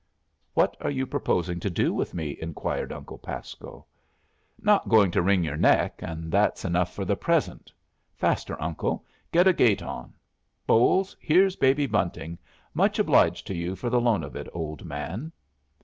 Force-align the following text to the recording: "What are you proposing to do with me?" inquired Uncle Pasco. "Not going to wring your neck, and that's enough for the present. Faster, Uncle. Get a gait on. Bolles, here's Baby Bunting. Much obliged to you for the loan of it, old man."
"What 0.55 0.75
are 0.81 0.89
you 0.89 1.05
proposing 1.05 1.59
to 1.59 1.69
do 1.69 1.93
with 1.93 2.15
me?" 2.15 2.35
inquired 2.41 2.91
Uncle 2.91 3.19
Pasco. 3.19 3.85
"Not 4.59 4.89
going 4.89 5.11
to 5.11 5.21
wring 5.21 5.43
your 5.43 5.57
neck, 5.57 5.99
and 5.99 6.31
that's 6.31 6.65
enough 6.65 6.91
for 6.95 7.05
the 7.05 7.15
present. 7.15 7.71
Faster, 8.15 8.59
Uncle. 8.59 9.05
Get 9.31 9.45
a 9.45 9.53
gait 9.53 9.83
on. 9.83 10.11
Bolles, 10.65 11.15
here's 11.19 11.55
Baby 11.55 11.85
Bunting. 11.85 12.39
Much 12.73 12.97
obliged 12.97 13.45
to 13.45 13.55
you 13.55 13.75
for 13.75 13.91
the 13.91 14.01
loan 14.01 14.23
of 14.23 14.35
it, 14.35 14.47
old 14.53 14.85
man." 14.85 15.31